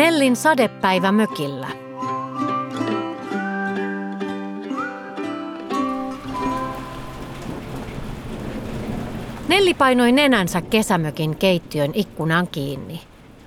Nellin 0.00 0.36
sadepäivä 0.36 1.12
mökillä. 1.12 1.68
Nelli 9.48 9.74
painoi 9.74 10.12
nenänsä 10.12 10.60
kesämökin 10.60 11.36
keittiön 11.36 11.90
ikkunan 11.94 12.48
kiinni. 12.48 13.00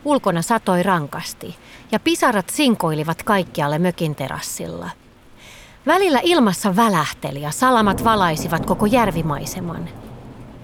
Ulkona 0.05 0.41
satoi 0.41 0.83
rankasti 0.83 1.55
ja 1.91 1.99
pisarat 1.99 2.49
sinkoilivat 2.49 3.23
kaikkialle 3.23 3.79
mökin 3.79 4.15
terassilla. 4.15 4.89
Välillä 5.85 6.19
ilmassa 6.23 6.75
välähteli 6.75 7.41
ja 7.41 7.51
salamat 7.51 8.03
valaisivat 8.03 8.65
koko 8.65 8.85
järvimaiseman. 8.85 9.89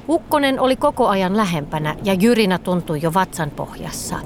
Ukkonen 0.10 0.60
oli 0.60 0.76
koko 0.76 1.08
ajan 1.08 1.38
lähempänä 1.38 1.96
ja 2.04 2.14
jyrinä 2.14 2.58
tuntui 2.58 3.00
jo 3.02 3.14
vatsan 3.14 3.52
pohjassa. 3.52 4.20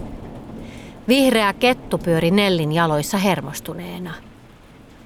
Vihreä 1.07 1.53
kettu 1.53 1.98
pyöri 1.98 2.31
Nellin 2.31 2.71
jaloissa 2.71 3.17
hermostuneena. 3.17 4.13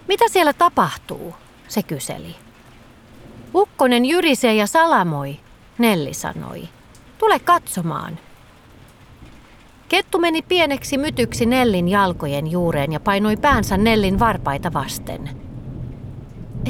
Mitä 0.08 0.26
siellä 0.30 0.54
tapahtuu? 0.54 1.36
se 1.68 1.84
kyseli. 1.84 2.36
Ukkonen 3.56 4.06
jyrisee 4.06 4.54
ja 4.56 4.68
salamoi, 4.68 5.40
Nelli 5.78 6.14
sanoi. 6.14 6.70
Tule 7.18 7.40
katsomaan. 7.40 8.20
Kettu 9.90 10.20
meni 10.20 10.42
pieneksi 10.42 10.98
mytyksi 10.98 11.46
Nellin 11.46 11.90
jalkojen 11.90 12.52
juureen 12.52 12.94
ja 12.94 13.00
painoi 13.00 13.38
päänsä 13.38 13.78
Nellin 13.78 14.20
varpaita 14.20 14.74
vasten. 14.74 15.30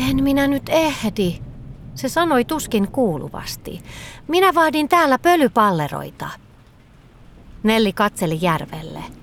En 0.10 0.24
minä 0.24 0.48
nyt 0.48 0.70
ehdi, 0.70 1.42
se 1.96 2.10
sanoi 2.10 2.46
tuskin 2.46 2.92
kuuluvasti. 2.92 3.82
Minä 4.28 4.54
vaadin 4.56 4.90
täällä 4.90 5.20
pölypalleroita. 5.20 6.30
Nelli 7.64 7.94
katseli 7.94 8.38
järvelle. 8.42 9.17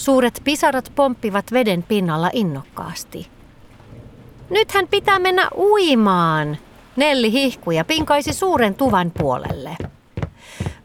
Suuret 0.00 0.40
pisarat 0.44 0.92
pomppivat 0.94 1.44
veden 1.52 1.82
pinnalla 1.82 2.30
innokkaasti. 2.32 3.26
Nythän 4.50 4.88
pitää 4.88 5.18
mennä 5.18 5.48
uimaan, 5.56 6.58
Nelli 6.96 7.32
hihkui 7.32 7.76
ja 7.76 7.84
pinkaisi 7.84 8.32
suuren 8.32 8.74
tuvan 8.74 9.12
puolelle. 9.18 9.76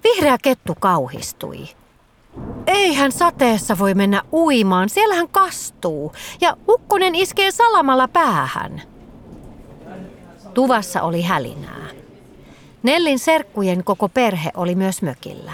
Vihreä 0.04 0.38
kettu 0.42 0.76
kauhistui. 0.80 1.68
Eihän 2.68 3.12
sateessa 3.12 3.78
voi 3.80 3.94
mennä 3.94 4.22
uimaan, 4.34 4.90
siellähän 4.90 5.28
kastuu 5.30 6.14
ja 6.42 6.58
ukkonen 6.70 7.16
iskee 7.16 7.52
salamalla 7.52 8.08
päähän. 8.08 8.82
Tuvassa 10.54 11.02
oli 11.02 11.22
hälinää. 11.22 11.88
Nellin 12.84 13.20
serkkujen 13.20 13.84
koko 13.84 14.10
perhe 14.10 14.52
oli 14.54 14.76
myös 14.76 15.02
mökillä. 15.02 15.54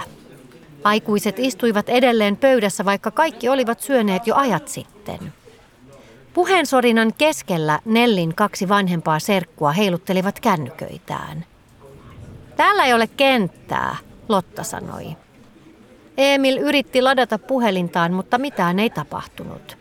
Aikuiset 0.84 1.40
istuivat 1.40 1.90
edelleen 1.90 2.38
pöydässä, 2.38 2.86
vaikka 2.86 3.12
kaikki 3.12 3.50
olivat 3.50 3.80
syöneet 3.80 4.28
jo 4.28 4.36
ajat 4.36 4.68
sitten. 4.68 5.34
Puheensorinan 6.34 7.14
keskellä 7.18 7.80
Nellin 7.86 8.36
kaksi 8.36 8.70
vanhempaa 8.70 9.20
serkkua 9.20 9.72
heiluttelivat 9.72 10.40
kännyköitään. 10.40 11.46
Täällä 12.56 12.86
ei 12.86 12.94
ole 12.94 13.08
kenttää, 13.08 13.96
Lotta 14.30 14.64
sanoi. 14.64 15.16
Emil 16.18 16.58
yritti 16.58 17.02
ladata 17.02 17.40
puhelintaan, 17.40 18.14
mutta 18.14 18.38
mitään 18.38 18.80
ei 18.80 18.90
tapahtunut. 18.90 19.78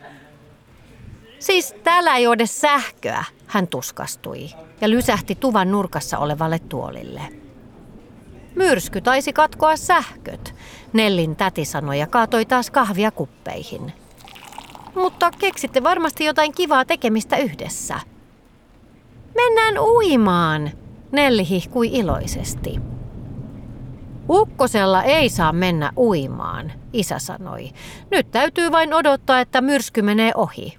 Siis 1.39 1.75
täällä 1.83 2.15
ei 2.15 2.27
ole 2.27 2.45
sähköä, 2.45 3.23
hän 3.47 3.67
tuskastui 3.67 4.49
ja 4.81 4.89
lysähti 4.89 5.35
tuvan 5.35 5.71
nurkassa 5.71 6.17
olevalle 6.17 6.59
tuolille. 6.59 7.40
Myrsky 8.55 9.01
taisi 9.01 9.33
katkoa 9.33 9.75
sähköt, 9.75 10.55
Nellin 10.93 11.35
täti 11.35 11.65
sanoi 11.65 11.99
ja 11.99 12.07
kaatoi 12.07 12.45
taas 12.45 12.71
kahvia 12.71 13.11
kuppeihin. 13.11 13.93
Mutta 14.95 15.31
keksitte 15.39 15.83
varmasti 15.83 16.25
jotain 16.25 16.53
kivaa 16.53 16.85
tekemistä 16.85 17.37
yhdessä. 17.37 17.99
Mennään 19.35 19.79
uimaan, 19.79 20.71
Nelli 21.11 21.49
hihkui 21.49 21.87
iloisesti. 21.87 22.79
Ukkosella 24.29 25.03
ei 25.03 25.29
saa 25.29 25.53
mennä 25.53 25.91
uimaan, 25.97 26.71
isä 26.93 27.19
sanoi. 27.19 27.69
Nyt 28.11 28.31
täytyy 28.31 28.71
vain 28.71 28.93
odottaa, 28.93 29.39
että 29.39 29.61
myrsky 29.61 30.01
menee 30.01 30.31
ohi. 30.35 30.77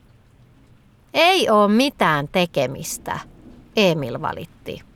Ei 1.14 1.50
oo 1.50 1.68
mitään 1.68 2.28
tekemistä, 2.28 3.18
Emil 3.76 4.20
valitti. 4.20 4.91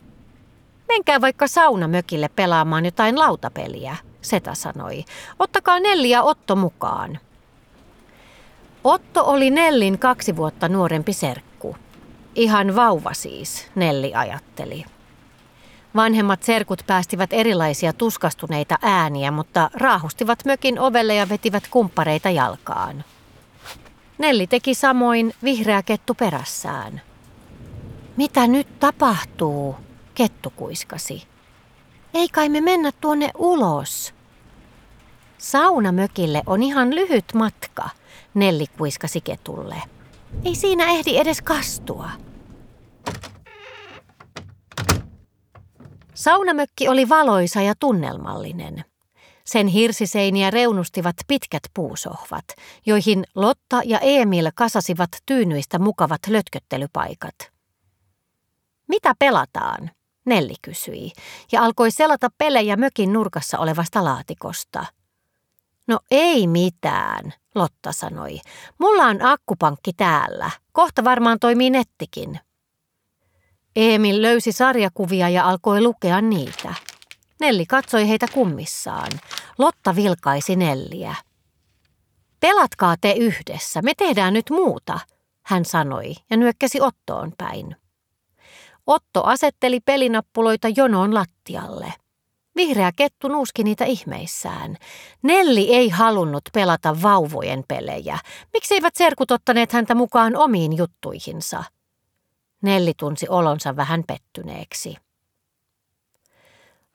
Menkää 0.89 1.21
vaikka 1.21 1.49
saunamökille 1.49 2.29
pelaamaan 2.29 2.85
jotain 2.85 3.19
lautapeliä, 3.19 3.97
Seta 4.21 4.55
sanoi. 4.55 5.05
Ottakaa 5.39 5.81
Nelli 5.81 6.11
ja 6.11 6.23
Otto 6.23 6.57
mukaan. 6.57 7.19
Otto 8.85 9.25
oli 9.25 9.51
Nellin 9.51 9.99
kaksi 9.99 10.37
vuotta 10.37 10.69
nuorempi 10.69 11.13
serkku. 11.13 11.77
Ihan 12.35 12.77
vauva 12.77 13.15
siis, 13.15 13.71
Nelli 13.75 14.15
ajatteli. 14.15 14.85
Vanhemmat 15.97 16.43
serkut 16.43 16.83
päästivät 16.87 17.33
erilaisia 17.33 17.93
tuskastuneita 17.93 18.79
ääniä, 18.83 19.31
mutta 19.31 19.71
raahustivat 19.75 20.45
mökin 20.45 20.79
ovelle 20.79 21.15
ja 21.15 21.29
vetivät 21.29 21.65
kumppareita 21.71 22.31
jalkaan. 22.31 23.05
Nelli 24.19 24.47
teki 24.47 24.75
samoin 24.75 25.35
vihreä 25.45 25.83
kettu 25.83 26.15
perässään. 26.15 27.01
Mitä 28.17 28.47
nyt 28.47 28.79
tapahtuu? 28.81 29.86
Kettu 30.16 30.53
kuiskasi. 30.56 31.28
Ei 32.15 32.28
kai 32.28 32.49
me 32.49 32.60
mennä 32.60 32.93
tuonne 33.00 33.31
ulos. 33.38 34.15
Saunamökille 35.38 36.43
on 36.47 36.62
ihan 36.62 36.94
lyhyt 36.94 37.25
matka, 37.34 37.88
Nelli 38.34 38.66
kuiskasi 38.78 39.21
ketulle. 39.21 39.82
Ei 40.44 40.55
siinä 40.55 40.84
ehdi 40.84 41.16
edes 41.16 41.43
kastua. 41.43 42.10
Saunamökki 46.15 46.88
oli 46.88 47.09
valoisa 47.09 47.60
ja 47.60 47.75
tunnelmallinen. 47.81 48.84
Sen 49.44 49.66
hirsiseiniä 49.66 50.50
reunustivat 50.50 51.16
pitkät 51.28 51.62
puusohvat, 51.75 52.44
joihin 52.87 53.25
Lotta 53.34 53.81
ja 53.84 53.99
Emil 53.99 54.50
kasasivat 54.55 55.10
tyynyistä 55.26 55.78
mukavat 55.78 56.21
lötköttelypaikat. 56.28 57.34
Mitä 58.88 59.15
pelataan? 59.19 59.91
Nelli 60.26 60.54
kysyi 60.62 61.12
ja 61.53 61.62
alkoi 61.62 61.91
selata 61.91 62.28
pelejä 62.38 62.76
mökin 62.76 63.12
nurkassa 63.12 63.59
olevasta 63.59 64.04
laatikosta. 64.04 64.87
No 65.87 66.00
ei 66.10 66.47
mitään, 66.47 67.32
Lotta 67.54 67.92
sanoi. 67.92 68.38
Mulla 68.78 69.04
on 69.04 69.22
akkupankki 69.22 69.92
täällä. 69.92 70.50
Kohta 70.72 71.04
varmaan 71.04 71.38
toimii 71.38 71.70
nettikin. 71.70 72.41
Emil 73.76 74.22
löysi 74.22 74.53
sarjakuvia 74.53 75.28
ja 75.28 75.48
alkoi 75.48 75.81
lukea 75.82 76.20
niitä. 76.20 76.75
Nelli 77.41 77.66
katsoi 77.66 78.08
heitä 78.08 78.26
kummissaan. 78.32 79.10
Lotta 79.58 79.97
vilkaisi 79.97 80.56
Nelliä. 80.56 81.14
Pelatkaa 82.41 82.97
te 83.00 83.12
yhdessä, 83.12 83.82
me 83.82 83.93
tehdään 83.97 84.32
nyt 84.34 84.50
muuta, 84.50 85.00
hän 85.43 85.64
sanoi 85.64 86.14
ja 86.31 86.37
nyökkäsi 86.37 86.81
Ottoon 86.81 87.32
päin. 87.38 87.76
Otto 88.87 89.23
asetteli 89.25 89.81
pelinappuloita 89.81 90.69
jonoon 90.69 91.15
lattialle. 91.15 91.93
Vihreä 92.57 92.93
kettu 92.97 93.29
nuuski 93.29 93.65
niitä 93.65 93.85
ihmeissään. 93.85 94.77
Nelli 95.23 95.75
ei 95.75 95.89
halunnut 95.89 96.43
pelata 96.53 97.03
vauvojen 97.03 97.65
pelejä. 97.69 98.19
Miksi 98.53 98.75
eivät 98.75 98.95
serkut 98.97 99.31
ottaneet 99.31 99.73
häntä 99.73 99.95
mukaan 99.95 100.37
omiin 100.37 100.77
juttuihinsa? 100.77 101.65
Nelli 102.63 102.93
tunsi 102.99 103.29
olonsa 103.29 103.77
vähän 103.77 104.05
pettyneeksi. 104.07 104.97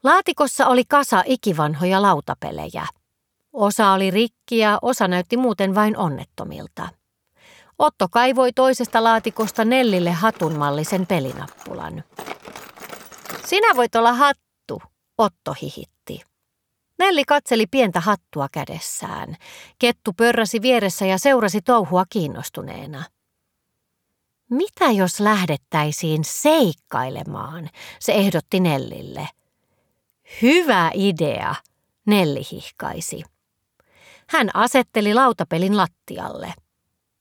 Laatikossa 0.04 0.68
oli 0.68 0.84
kasa 0.86 1.24
ikivanhoja 1.26 2.02
lautapelejä. 2.02 2.88
Osa 3.54 3.92
oli 3.92 4.12
rikki 4.12 4.58
ja 4.58 4.80
osa 4.82 5.08
näytti 5.08 5.38
muuten 5.38 5.76
vain 5.76 5.98
onnettomilta. 5.98 6.90
Otto 7.82 8.08
kaivoi 8.12 8.54
toisesta 8.54 9.04
laatikosta 9.04 9.66
Nellille 9.66 10.12
hatunmallisen 10.12 11.08
pelinappulan. 11.08 12.04
Sinä 13.46 13.76
voit 13.76 13.96
olla 13.96 14.14
hattu, 14.14 14.82
Otto 15.18 15.56
hihitti. 15.62 16.22
Nelli 17.00 17.24
katseli 17.26 17.68
pientä 17.68 18.00
hattua 18.00 18.48
kädessään. 18.52 19.36
Kettu 19.80 20.14
pörräsi 20.14 20.62
vieressä 20.62 21.06
ja 21.06 21.18
seurasi 21.18 21.62
touhua 21.62 22.04
kiinnostuneena. 22.10 23.04
Mitä 24.50 24.92
jos 24.92 25.20
lähdettäisiin 25.20 26.24
seikkailemaan, 26.24 27.70
se 28.00 28.12
ehdotti 28.12 28.60
Nellille. 28.60 29.28
Hyvä 30.42 30.92
idea, 30.94 31.56
Nelli 32.06 32.42
hihkaisi. 32.52 33.24
Hän 34.28 34.50
asetteli 34.54 35.14
lautapelin 35.14 35.78
lattialle. 35.78 36.54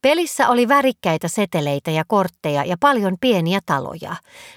Pelissä 0.02 0.48
oli 0.48 0.68
värikkäitä 0.68 1.28
seteleitä 1.28 1.90
ja 1.90 2.04
kortteja 2.08 2.64
ja 2.64 2.76
paljon 2.80 3.16
pieniä 3.20 3.60
taloja. 3.66 4.16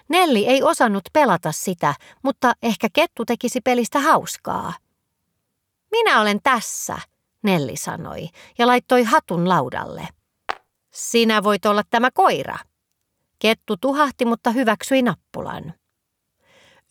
Nelli 0.10 0.48
ei 0.48 0.63
osannut 0.63 1.04
pelata 1.13 1.51
sitä, 1.51 1.95
mutta 2.24 2.54
ehkä 2.63 2.88
kettu 2.94 3.25
tekisi 3.25 3.62
pelistä 3.62 4.00
hauskaa. 4.00 4.74
Minä 5.92 6.22
olen 6.22 6.40
tässä, 6.44 6.98
Nelli 7.44 7.75
sanoi 7.75 8.30
ja 8.57 8.68
laittoi 8.68 9.04
hatun 9.04 9.50
laudalle. 9.50 10.07
Sinä 10.94 11.44
voit 11.44 11.66
olla 11.66 11.84
tämä 11.90 12.10
koira. 12.13 12.57
Kettu 13.40 13.78
tuhahti, 13.78 14.25
mutta 14.25 14.51
hyväksyi 14.51 15.01
nappulan. 15.01 15.74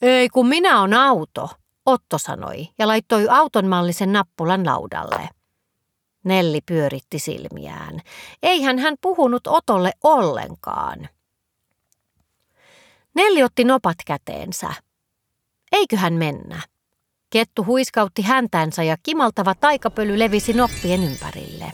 Ei 0.03 0.29
kun 0.29 0.49
minä 0.49 0.81
on 0.81 0.95
auto, 0.95 1.49
Otto 1.87 2.19
sanoi 2.19 2.69
ja 2.79 2.87
laittoi 2.87 3.29
autonmallisen 3.29 4.13
nappulan 4.13 4.67
laudalle. 4.67 5.29
Nelli 6.25 6.61
pyöritti 6.67 7.19
silmiään. 7.19 8.01
Eihän 8.43 8.79
hän 8.79 8.95
puhunut 9.01 9.47
Otolle 9.47 9.93
ollenkaan. 10.05 11.09
Nelli 13.15 13.43
otti 13.43 13.65
nopat 13.65 13.97
käteensä. 14.07 14.75
Eiköhän 15.73 16.13
mennä. 16.15 16.63
Kettu 17.31 17.65
huiskautti 17.65 18.23
häntänsä 18.23 18.83
ja 18.83 18.97
kimaltava 19.03 19.55
taikapöly 19.55 20.19
levisi 20.19 20.53
noppien 20.53 21.05
ympärille. 21.05 21.73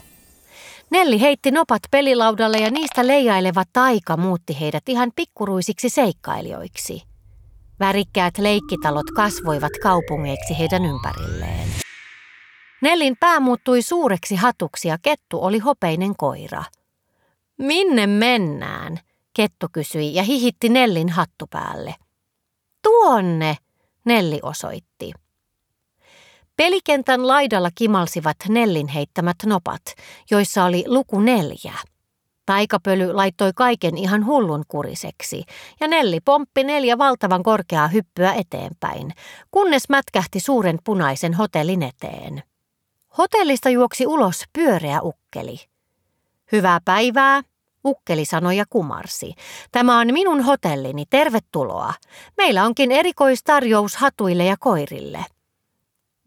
Nelli 0.91 1.21
heitti 1.21 1.51
nopat 1.51 1.81
pelilaudalle 1.91 2.57
ja 2.57 2.71
niistä 2.71 3.07
leijaileva 3.07 3.63
taika 3.73 4.17
muutti 4.17 4.59
heidät 4.59 4.89
ihan 4.89 5.11
pikkuruisiksi 5.15 5.89
seikkailijoiksi. 5.89 7.01
Värikkäät 7.79 8.37
leikkitalot 8.37 9.05
kasvoivat 9.15 9.71
kaupungeiksi 9.83 10.59
heidän 10.59 10.85
ympärilleen. 10.85 11.68
Nellin 12.81 13.17
pää 13.19 13.39
muuttui 13.39 13.81
suureksi 13.81 14.35
hatuksi 14.35 14.87
ja 14.87 14.97
kettu 15.01 15.43
oli 15.43 15.59
hopeinen 15.59 16.15
koira. 16.15 16.63
Minne 17.57 18.07
mennään? 18.07 18.99
Kettu 19.33 19.67
kysyi 19.71 20.15
ja 20.15 20.23
hihitti 20.23 20.69
Nellin 20.69 21.09
hattu 21.09 21.47
päälle. 21.47 21.95
Tuonne, 22.83 23.57
Nelli 24.05 24.39
osoitti. 24.43 25.11
Pelikentän 26.55 27.27
laidalla 27.27 27.69
kimalsivat 27.75 28.37
Nellin 28.49 28.87
heittämät 28.87 29.37
nopat, 29.45 29.81
joissa 30.31 30.63
oli 30.63 30.83
luku 30.87 31.19
neljä. 31.19 31.73
Taikapöly 32.45 33.13
laittoi 33.13 33.51
kaiken 33.55 33.97
ihan 33.97 34.25
hullun 34.25 34.63
kuriseksi, 34.67 35.43
ja 35.79 35.87
Nelli 35.87 36.19
pomppi 36.25 36.63
neljä 36.63 36.97
valtavan 36.97 37.43
korkeaa 37.43 37.87
hyppyä 37.87 38.33
eteenpäin, 38.33 39.13
kunnes 39.51 39.89
mätkähti 39.89 40.39
suuren 40.39 40.79
punaisen 40.83 41.33
hotellin 41.33 41.83
eteen. 41.83 42.43
Hotellista 43.17 43.69
juoksi 43.69 44.07
ulos 44.07 44.43
pyöreä 44.53 45.01
ukkeli. 45.01 45.57
Hyvää 46.51 46.79
päivää, 46.85 47.41
ukkeli 47.85 48.25
sanoi 48.25 48.57
ja 48.57 48.65
kumarsi. 48.69 49.33
Tämä 49.71 49.99
on 49.99 50.07
minun 50.13 50.41
hotellini, 50.41 51.03
tervetuloa. 51.09 51.93
Meillä 52.37 52.65
onkin 52.65 52.91
erikoistarjous 52.91 53.95
hatuille 53.95 54.45
ja 54.45 54.55
koirille. 54.59 55.25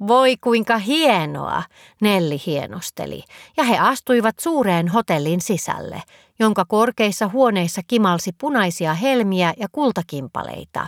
Voi 0.06 0.37
kuinka 0.37 0.79
hienoa, 0.79 1.62
Nelli 2.00 2.43
hienosteli, 2.46 3.23
ja 3.56 3.64
he 3.64 3.79
astuivat 3.79 4.34
suureen 4.40 4.88
hotellin 4.88 5.40
sisälle, 5.40 6.02
jonka 6.38 6.64
korkeissa 6.64 7.29
huoneissa 7.29 7.81
kimalsi 7.87 8.31
punaisia 8.40 8.94
helmiä 8.94 9.55
ja 9.56 9.67
kultakimpaleita. 9.73 10.87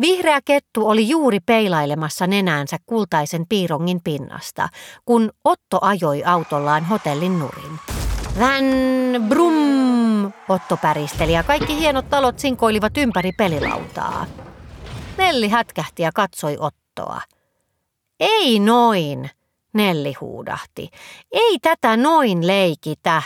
Vihreä 0.00 0.40
kettu 0.44 0.88
oli 0.88 1.08
juuri 1.08 1.40
peilailemassa 1.40 2.26
nenäänsä 2.26 2.76
kultaisen 2.86 3.46
piirongin 3.48 4.00
pinnasta, 4.04 4.68
kun 5.04 5.30
Otto 5.44 5.78
ajoi 5.80 6.24
autollaan 6.24 6.84
hotellin 6.84 7.38
nurin. 7.38 7.78
Vän 8.38 8.64
brum, 9.28 10.32
Otto 10.48 10.76
päristeli 10.76 11.32
ja 11.32 11.42
kaikki 11.42 11.78
hienot 11.78 12.08
talot 12.08 12.38
sinkoilivat 12.38 12.96
ympäri 12.96 13.32
pelilautaa. 13.32 14.26
Nelli 15.18 15.48
hätkähti 15.48 16.02
ja 16.02 16.10
katsoi 16.14 16.56
Ottoa. 16.60 17.20
Ei 18.20 18.60
noin, 18.60 19.30
Nelli 19.74 20.12
huudahti. 20.20 20.88
Ei 21.32 21.58
tätä 21.58 21.96
noin 21.96 22.46
leikitä. 22.46 23.22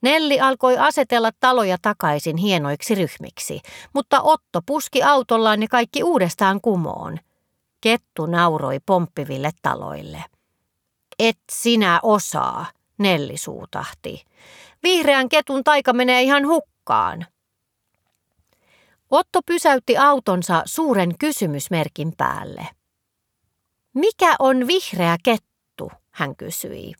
Nelli 0.00 0.40
alkoi 0.40 0.78
asetella 0.78 1.30
taloja 1.40 1.76
takaisin 1.82 2.36
hienoiksi 2.36 2.94
ryhmiksi, 2.94 3.60
mutta 3.94 4.22
Otto 4.22 4.62
puski 4.66 5.02
autollaan 5.02 5.60
ne 5.60 5.68
kaikki 5.68 6.02
uudestaan 6.02 6.60
kumoon. 6.60 7.18
Kettu 7.80 8.26
nauroi 8.26 8.78
pomppiville 8.86 9.50
taloille. 9.62 10.24
Et 11.18 11.38
sinä 11.52 12.00
osaa, 12.02 12.66
Nelli 12.98 13.36
suutahti. 13.36 14.24
Vihreän 14.82 15.28
ketun 15.28 15.64
taika 15.64 15.92
menee 15.92 16.22
ihan 16.22 16.46
hukkaan. 16.46 17.26
Otto 19.10 19.40
pysäytti 19.46 19.96
autonsa 19.96 20.62
suuren 20.64 21.18
kysymysmerkin 21.18 22.12
päälle. 22.16 22.66
Mikä 23.94 24.36
on 24.38 24.66
vihreä 24.66 25.16
kettu, 25.22 25.92
hän 26.10 26.36
kysyi. 26.36 26.94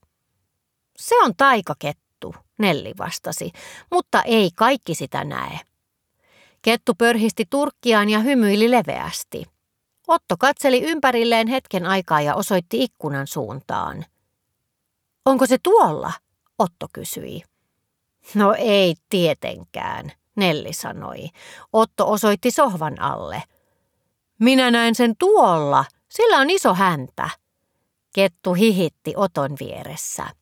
Se 0.96 1.18
on 1.18 1.36
taikakettu, 1.36 2.09
Nelli 2.60 2.92
vastasi, 2.98 3.52
mutta 3.90 4.22
ei 4.22 4.50
kaikki 4.54 4.94
sitä 4.94 5.24
näe. 5.24 5.60
Kettu 6.62 6.94
pörhisti 6.94 7.44
turkkiaan 7.50 8.08
ja 8.08 8.18
hymyili 8.18 8.70
leveästi. 8.70 9.44
Otto 10.08 10.36
katseli 10.38 10.82
ympärilleen 10.82 11.48
hetken 11.48 11.86
aikaa 11.86 12.20
ja 12.20 12.34
osoitti 12.34 12.82
ikkunan 12.82 13.26
suuntaan. 13.26 14.04
Onko 15.24 15.46
se 15.46 15.58
tuolla? 15.62 16.12
Otto 16.58 16.86
kysyi. 16.92 17.42
No 18.34 18.54
ei 18.58 18.94
tietenkään, 19.08 20.12
Nelli 20.36 20.72
sanoi. 20.72 21.28
Otto 21.72 22.10
osoitti 22.10 22.50
sohvan 22.50 23.00
alle. 23.00 23.42
Minä 24.38 24.70
näen 24.70 24.94
sen 24.94 25.14
tuolla, 25.18 25.84
sillä 26.08 26.38
on 26.38 26.50
iso 26.50 26.74
häntä. 26.74 27.30
Kettu 28.14 28.54
hihitti 28.54 29.12
Oton 29.16 29.56
vieressä. 29.60 30.39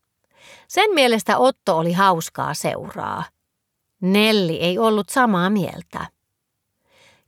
Sen 0.69 0.95
mielestä 0.95 1.39
Otto 1.39 1.79
oli 1.79 1.93
hauskaa 1.93 2.55
seuraa. 2.55 3.25
Nelli 4.01 4.57
ei 4.57 4.79
ollut 4.79 5.09
samaa 5.09 5.51
mieltä. 5.51 6.07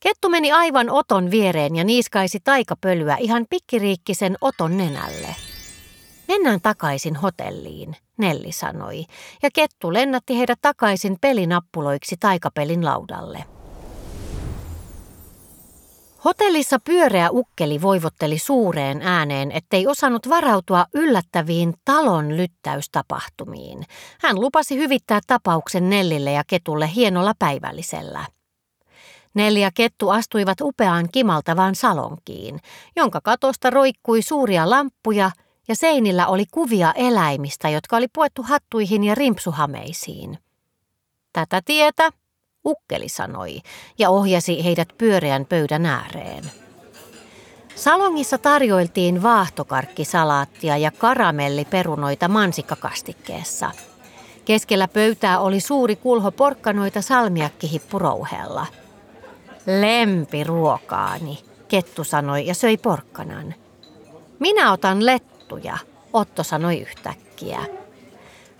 Kettu 0.00 0.28
meni 0.28 0.52
aivan 0.52 0.90
Oton 0.90 1.30
viereen 1.30 1.76
ja 1.76 1.84
niiskaisi 1.84 2.40
taikapölyä 2.44 3.16
ihan 3.16 3.46
pikkiriikkisen 3.50 4.36
Oton 4.40 4.76
nenälle. 4.76 5.36
Mennään 6.28 6.60
takaisin 6.60 7.16
hotelliin, 7.16 7.96
Nelli 8.16 8.52
sanoi, 8.52 9.04
ja 9.42 9.48
Kettu 9.54 9.92
lennätti 9.92 10.38
heidät 10.38 10.58
takaisin 10.62 11.16
pelinappuloiksi 11.20 12.16
taikapelin 12.20 12.84
laudalle. 12.84 13.44
Hotellissa 16.24 16.78
pyöreä 16.84 17.30
ukkeli 17.30 17.82
voivotteli 17.82 18.38
suureen 18.38 19.02
ääneen, 19.02 19.52
ettei 19.52 19.86
osannut 19.86 20.28
varautua 20.28 20.86
yllättäviin 20.94 21.74
talon 21.84 22.36
lyttäystapahtumiin. 22.36 23.84
Hän 24.20 24.40
lupasi 24.40 24.76
hyvittää 24.76 25.20
tapauksen 25.26 25.90
Nellille 25.90 26.32
ja 26.32 26.42
Ketulle 26.46 26.90
hienolla 26.94 27.32
päivällisellä. 27.38 28.26
Nelli 29.34 29.60
ja 29.60 29.70
Kettu 29.74 30.08
astuivat 30.10 30.60
upeaan 30.60 31.08
kimaltavaan 31.12 31.74
salonkiin, 31.74 32.60
jonka 32.96 33.20
katosta 33.20 33.70
roikkui 33.70 34.22
suuria 34.22 34.70
lamppuja 34.70 35.30
ja 35.68 35.76
seinillä 35.76 36.26
oli 36.26 36.44
kuvia 36.50 36.92
eläimistä, 36.92 37.68
jotka 37.68 37.96
oli 37.96 38.06
puettu 38.14 38.42
hattuihin 38.42 39.04
ja 39.04 39.14
rimpsuhameisiin. 39.14 40.38
Tätä 41.32 41.60
tietä, 41.64 42.10
ukkeli 42.64 43.08
sanoi 43.08 43.60
ja 43.98 44.10
ohjasi 44.10 44.64
heidät 44.64 44.88
pyöreän 44.98 45.46
pöydän 45.46 45.86
ääreen. 45.86 46.44
Salongissa 47.74 48.38
tarjoiltiin 48.38 49.22
vaahtokarkkisalaattia 49.22 50.76
ja 50.76 50.90
karamelliperunoita 50.90 52.28
mansikkakastikkeessa. 52.28 53.70
Keskellä 54.44 54.88
pöytää 54.88 55.40
oli 55.40 55.60
suuri 55.60 55.96
kulho 55.96 56.30
porkkanoita 56.30 57.02
salmiakkihippurouheella. 57.02 58.66
Lempiruokaani, 59.66 61.38
kettu 61.68 62.04
sanoi 62.04 62.46
ja 62.46 62.54
söi 62.54 62.76
porkkanan. 62.76 63.54
Minä 64.38 64.72
otan 64.72 65.06
lettuja, 65.06 65.78
Otto 66.12 66.42
sanoi 66.42 66.80
yhtäkkiä. 66.80 67.58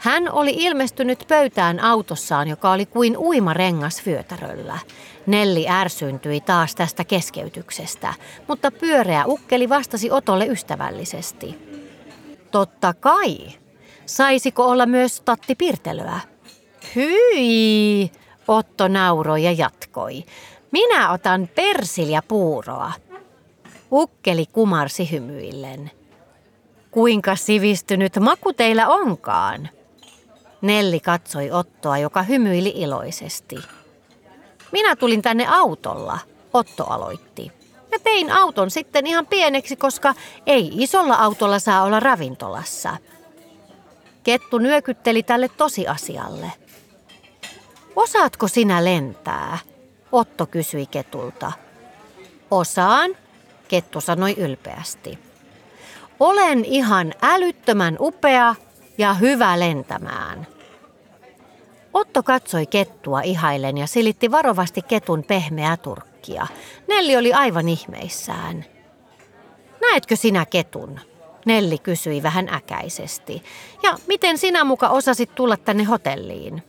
Hän 0.01 0.33
oli 0.33 0.55
ilmestynyt 0.57 1.25
pöytään 1.29 1.81
autossaan, 1.81 2.49
joka 2.49 2.73
oli 2.73 2.87
kuin 2.87 3.17
uima 3.19 3.55
rengas 3.55 4.07
vyötäröllä. 4.07 4.79
Nelli 5.27 5.69
ärsyntyi 5.69 6.41
taas 6.41 6.75
tästä 6.75 7.05
keskeytyksestä, 7.05 8.15
mutta 8.49 8.71
pyöreä 8.71 9.25
ukkeli 9.27 9.69
vastasi 9.69 10.11
Otolle 10.11 10.47
ystävällisesti. 10.47 11.59
Totta 12.51 12.95
kai. 12.95 13.37
Saisiko 14.07 14.69
olla 14.69 14.87
myös 14.87 15.21
Tatti 15.21 15.55
Pirtelöä? 15.55 16.21
Hyi, 16.97 18.11
Otto 18.49 18.89
nauroi 18.89 19.45
ja 19.45 19.53
jatkoi. 19.53 20.25
Minä 20.71 21.13
otan 21.13 21.49
persilja 21.55 22.23
puuroa. 22.29 22.93
Ukkeli 23.93 24.47
kumarsi 24.53 25.11
hymyillen. 25.11 25.91
Kuinka 26.91 27.37
sivistynyt 27.37 28.17
maku 28.21 28.53
teillä 28.53 28.89
onkaan? 28.89 29.69
Nelli 30.61 31.01
katsoi 31.01 31.51
Ottoa, 31.51 31.99
joka 31.99 32.23
hymyili 32.23 32.73
iloisesti. 32.77 33.57
Minä 34.73 34.97
tulin 34.97 35.23
tänne 35.23 35.47
autolla, 35.47 36.19
Otto 36.53 36.85
aloitti. 36.85 37.53
Ja 37.93 37.99
tein 37.99 38.33
auton 38.33 38.71
sitten 38.71 39.07
ihan 39.07 39.27
pieneksi, 39.27 39.77
koska 39.77 40.15
ei 40.47 40.71
isolla 40.75 41.15
autolla 41.15 41.59
saa 41.59 41.83
olla 41.83 42.01
ravintolassa. 42.01 42.97
Kettu 44.23 44.59
nyökytteli 44.59 45.23
tälle 45.23 45.49
tosiasialle. 45.49 46.53
Osaatko 47.97 48.49
sinä 48.49 48.85
lentää? 48.85 49.59
Otto 50.13 50.47
kysyi 50.47 50.87
ketulta. 50.87 51.53
Osaan, 52.51 53.17
kettu 53.69 54.01
sanoi 54.01 54.33
ylpeästi. 54.33 55.19
Olen 56.21 56.65
ihan 56.65 57.15
älyttömän 57.23 57.97
upea 58.01 58.55
ja 59.01 59.15
hyvä 59.15 59.61
lentämään. 59.61 60.47
Otto 61.95 62.23
katsoi 62.23 62.67
kettua 62.67 63.21
ihailen 63.21 63.79
ja 63.79 63.87
silitti 63.87 64.31
varovasti 64.31 64.83
ketun 64.83 65.25
pehmeää 65.25 65.77
turkkia. 65.77 66.47
Nelli 66.89 67.17
oli 67.17 67.33
aivan 67.33 67.69
ihmeissään. 67.69 68.65
Näetkö 69.81 70.17
sinä 70.17 70.47
ketun? 70.47 71.01
Nelli 71.47 71.79
kysyi 71.79 72.23
vähän 72.23 72.49
äkäisesti. 72.49 73.43
Ja 73.83 73.99
miten 74.07 74.39
sinä 74.39 74.65
muka 74.65 74.89
osasit 74.89 75.35
tulla 75.35 75.57
tänne 75.57 75.85
hotelliin? 75.85 76.63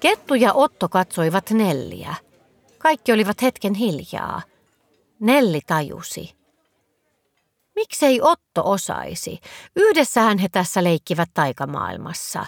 Kettu 0.00 0.34
ja 0.34 0.52
Otto 0.52 0.88
katsoivat 0.88 1.50
Nelliä. 1.50 2.14
Kaikki 2.78 3.12
olivat 3.12 3.42
hetken 3.42 3.74
hiljaa. 3.74 4.42
Nelli 5.20 5.60
tajusi. 5.66 6.34
Miksei 7.76 8.20
Otto 8.22 8.62
osaisi? 8.64 9.38
Yhdessähän 9.76 10.38
he 10.38 10.48
tässä 10.48 10.84
leikkivät 10.84 11.30
taikamaailmassa. 11.34 12.46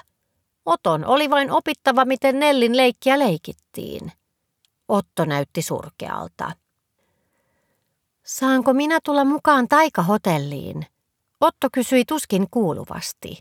Oton 0.67 1.05
oli 1.05 1.31
vain 1.31 1.51
opittava, 1.51 2.05
miten 2.05 2.39
Nellin 2.39 2.77
leikkiä 2.77 3.19
leikittiin. 3.19 4.13
Otto 4.89 5.25
näytti 5.25 5.63
surkealta. 5.63 6.53
Saanko 8.27 8.73
minä 8.73 8.99
tulla 9.05 9.25
mukaan 9.25 9.69
taikahotelliin? 9.69 10.87
Otto 11.41 11.69
kysyi 11.73 12.05
tuskin 12.05 12.47
kuuluvasti. 12.51 13.39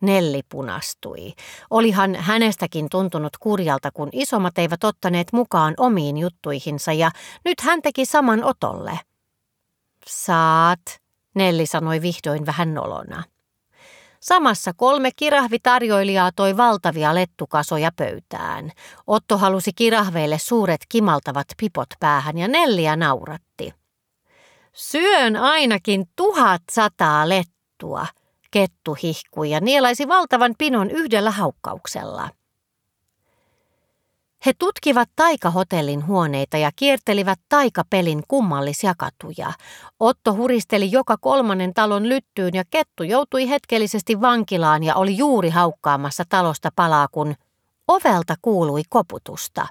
Nelli 0.00 0.40
punastui. 0.48 1.32
Olihan 1.70 2.14
hänestäkin 2.14 2.88
tuntunut 2.90 3.36
kurjalta, 3.36 3.90
kun 3.90 4.08
isommat 4.12 4.58
eivät 4.58 4.84
ottaneet 4.84 5.32
mukaan 5.32 5.74
omiin 5.76 6.18
juttuihinsa 6.18 6.92
ja 6.92 7.10
nyt 7.44 7.60
hän 7.60 7.82
teki 7.82 8.06
saman 8.06 8.44
Otolle. 8.44 9.00
Saat, 10.06 11.00
Nelli 11.38 11.66
sanoi 11.66 12.02
vihdoin 12.02 12.46
vähän 12.46 12.74
nolona. 12.74 13.22
Samassa 14.20 14.72
kolme 14.76 15.10
kirahvitarjoilijaa 15.16 16.30
toi 16.36 16.56
valtavia 16.56 17.14
lettukasoja 17.14 17.92
pöytään. 17.96 18.70
Otto 19.06 19.38
halusi 19.38 19.72
kirahveille 19.72 20.38
suuret 20.38 20.80
kimaltavat 20.88 21.46
pipot 21.56 21.88
päähän 22.00 22.38
ja 22.38 22.48
Nelliä 22.48 22.96
nauratti. 22.96 23.74
Syön 24.72 25.36
ainakin 25.36 26.04
tuhat 26.16 26.62
sataa 26.70 27.28
lettua, 27.28 28.06
kettu 28.50 28.96
hihkui 29.02 29.50
ja 29.50 29.60
nielaisi 29.60 30.08
valtavan 30.08 30.54
pinon 30.58 30.90
yhdellä 30.90 31.30
haukkauksella. 31.30 32.28
He 34.46 34.52
tutkivat 34.58 35.08
taikahotellin 35.16 36.06
huoneita 36.06 36.56
ja 36.56 36.70
kiertelivät 36.76 37.40
taikapelin 37.48 38.22
kummallisia 38.28 38.94
katuja. 38.98 39.52
Otto 40.00 40.34
huristeli 40.34 40.92
joka 40.92 41.16
kolmannen 41.20 41.74
talon 41.74 42.08
lyttyyn 42.08 42.54
ja 42.54 42.64
kettu 42.70 43.02
joutui 43.02 43.48
hetkellisesti 43.48 44.20
vankilaan 44.20 44.84
ja 44.84 44.94
oli 44.94 45.16
juuri 45.16 45.50
haukkaamassa 45.50 46.24
talosta 46.28 46.68
palaa, 46.76 47.08
kun 47.12 47.34
ovelta 47.88 48.34
kuului 48.42 48.82
koputusta. 48.88 49.66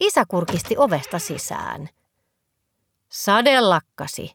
Isä 0.00 0.24
kurkisti 0.28 0.74
ovesta 0.78 1.18
sisään. 1.18 1.88
Sade 3.08 3.60
lakkasi. 3.60 4.32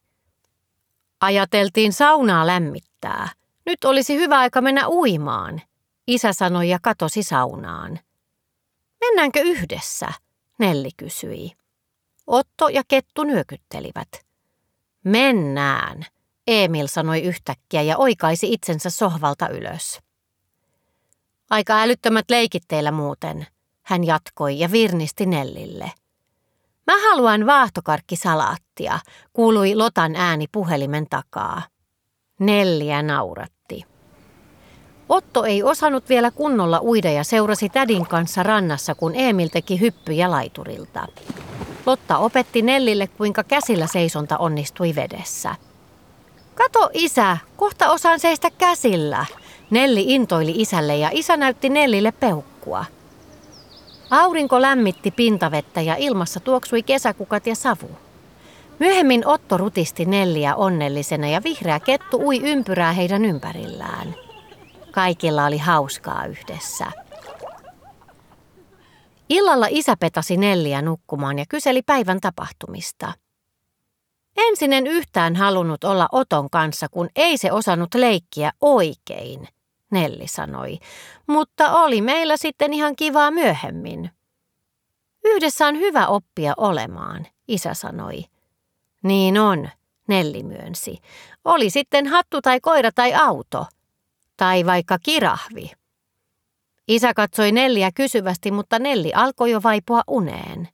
Ajateltiin 1.21 1.93
saunaa 1.93 2.47
lämmittää. 2.47 3.29
Nyt 3.65 3.83
olisi 3.83 4.15
hyvä 4.15 4.39
aika 4.39 4.61
mennä 4.61 4.87
uimaan, 4.87 5.61
isä 6.07 6.33
sanoi 6.33 6.69
ja 6.69 6.79
katosi 6.81 7.23
saunaan. 7.23 7.99
Mennäänkö 9.01 9.41
yhdessä? 9.41 10.07
Nelli 10.59 10.89
kysyi. 10.97 11.51
Otto 12.27 12.67
ja 12.67 12.81
Kettu 12.87 13.23
nyökyttelivät. 13.23 14.09
Mennään, 15.03 16.05
Emil 16.47 16.87
sanoi 16.87 17.21
yhtäkkiä 17.21 17.81
ja 17.81 17.97
oikaisi 17.97 18.53
itsensä 18.53 18.89
sohvalta 18.89 19.49
ylös. 19.49 19.99
Aika 21.49 21.81
älyttömät 21.81 22.25
leikit 22.29 22.63
teillä 22.67 22.91
muuten, 22.91 23.47
hän 23.81 24.03
jatkoi 24.03 24.59
ja 24.59 24.71
virnisti 24.71 25.25
Nellille. 25.25 25.91
Mä 26.87 27.09
haluan 27.09 27.45
vaahtokarkkisalaattia, 27.45 28.99
kuului 29.33 29.75
Lotan 29.75 30.15
ääni 30.15 30.45
puhelimen 30.51 31.05
takaa. 31.09 31.61
Nelliä 32.39 33.01
nauratti. 33.01 33.58
Otto 35.09 35.43
ei 35.43 35.63
osannut 35.63 36.09
vielä 36.09 36.31
kunnolla 36.31 36.81
uida 36.81 37.11
ja 37.11 37.23
seurasi 37.23 37.69
tädin 37.69 38.05
kanssa 38.05 38.43
rannassa, 38.43 38.95
kun 38.95 39.15
Emil 39.15 39.47
teki 39.47 39.79
hyppyjä 39.79 40.31
laiturilta. 40.31 41.07
Lotta 41.85 42.17
opetti 42.17 42.61
Nellille, 42.61 43.07
kuinka 43.07 43.43
käsillä 43.43 43.87
seisonta 43.87 44.37
onnistui 44.37 44.95
vedessä. 44.95 45.55
Kato 46.55 46.89
isä, 46.93 47.37
kohta 47.57 47.91
osaan 47.91 48.19
seistä 48.19 48.49
käsillä. 48.57 49.25
Nelli 49.69 50.03
intoili 50.07 50.53
isälle 50.55 50.97
ja 50.97 51.09
isä 51.13 51.37
näytti 51.37 51.69
Nellille 51.69 52.11
peukkua. 52.11 52.85
Aurinko 54.09 54.61
lämmitti 54.61 55.11
pintavettä 55.11 55.81
ja 55.81 55.95
ilmassa 55.95 56.39
tuoksui 56.39 56.83
kesäkukat 56.83 57.47
ja 57.47 57.55
savu. 57.55 57.89
Myöhemmin 58.79 59.27
Otto 59.27 59.57
rutisti 59.57 60.05
Nelliä 60.05 60.55
onnellisena 60.55 61.27
ja 61.27 61.43
vihreä 61.43 61.79
kettu 61.79 62.17
ui 62.17 62.39
ympyrää 62.43 62.93
heidän 62.93 63.25
ympärillään. 63.25 64.15
Kaikilla 64.91 65.45
oli 65.45 65.57
hauskaa 65.57 66.25
yhdessä. 66.25 66.91
Illalla 69.29 69.67
isä 69.69 69.95
petasi 69.99 70.37
Nelliä 70.37 70.81
nukkumaan 70.81 71.39
ja 71.39 71.45
kyseli 71.49 71.81
päivän 71.81 72.19
tapahtumista. 72.21 73.13
Ensin 74.37 74.73
en 74.73 74.87
yhtään 74.87 75.35
halunnut 75.35 75.83
olla 75.83 76.07
Oton 76.11 76.49
kanssa, 76.49 76.87
kun 76.91 77.09
ei 77.15 77.37
se 77.37 77.51
osannut 77.51 77.93
leikkiä 77.95 78.51
oikein, 78.61 79.47
Nelli 79.91 80.27
sanoi, 80.27 80.77
mutta 81.27 81.71
oli 81.71 82.01
meillä 82.01 82.37
sitten 82.37 82.73
ihan 82.73 82.95
kivaa 82.95 83.31
myöhemmin. 83.31 84.11
Yhdessä 85.25 85.67
on 85.67 85.75
hyvä 85.75 86.07
oppia 86.07 86.53
olemaan, 86.57 87.27
isä 87.47 87.73
sanoi. 87.73 88.23
Niin 89.03 89.39
on, 89.39 89.69
Nelli 90.07 90.43
myönsi. 90.43 90.97
Oli 91.45 91.69
sitten 91.69 92.07
hattu 92.07 92.41
tai 92.41 92.59
koira 92.59 92.91
tai 92.91 93.13
auto– 93.13 93.65
tai 94.39 94.65
vaikka 94.65 94.99
kirahvi. 94.99 95.71
Isä 96.87 97.13
katsoi 97.13 97.51
Nelliä 97.51 97.91
kysyvästi, 97.95 98.51
mutta 98.51 98.79
Nelli 98.79 99.13
alkoi 99.13 99.51
jo 99.51 99.59
vaipua 99.63 100.01
uneen. 100.07 100.67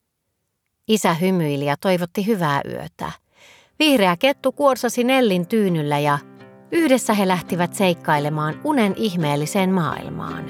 Isä 0.87 1.13
hymyili 1.13 1.65
ja 1.65 1.75
toivotti 1.81 2.27
hyvää 2.27 2.61
yötä. 2.69 3.11
Vihreä 3.79 4.15
kettu 4.19 4.51
kuorsasi 4.51 5.03
Nellin 5.03 5.47
tyynyllä 5.47 5.99
ja 5.99 6.19
yhdessä 6.71 7.13
he 7.13 7.27
lähtivät 7.27 7.73
seikkailemaan 7.73 8.61
unen 8.63 8.93
ihmeelliseen 8.97 9.69
maailmaan. 9.69 10.45